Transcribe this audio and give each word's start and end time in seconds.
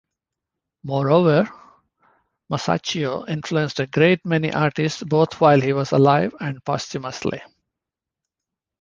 Moreover, 0.83 1.47
Masaccio 2.51 3.29
influenced 3.29 3.79
a 3.79 3.85
great 3.85 4.25
many 4.25 4.51
artists 4.51 5.03
both 5.03 5.39
while 5.39 5.61
he 5.61 5.73
was 5.73 5.91
alive 5.91 6.33
and 6.39 6.65
posthumously. 6.65 7.39